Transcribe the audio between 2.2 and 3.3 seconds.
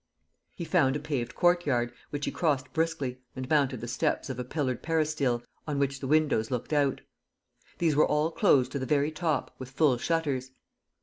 he crossed briskly,